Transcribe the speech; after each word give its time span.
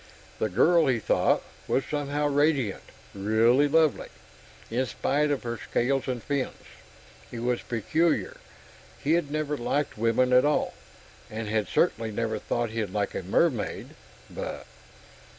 The 0.39 0.49
girl, 0.49 0.87
he 0.87 0.97
thought, 0.97 1.43
was 1.67 1.85
somehow 1.85 2.25
radiant 2.27 2.81
really 3.13 3.67
lovely, 3.67 4.07
in 4.71 4.87
spite 4.87 5.29
of 5.29 5.43
her 5.43 5.59
scales 5.59 6.07
and 6.07 6.23
fins. 6.23 6.57
It 7.31 7.41
was 7.41 7.61
peculiar; 7.61 8.37
he'd 9.03 9.29
never 9.29 9.55
liked 9.55 9.99
women 9.99 10.33
at 10.33 10.43
all, 10.43 10.73
and 11.29 11.47
had 11.47 11.67
certainly 11.67 12.09
never 12.09 12.39
thought 12.39 12.71
he'd 12.71 12.89
like 12.89 13.13
a 13.13 13.21
mermaid, 13.21 13.89
but.... 14.27 14.65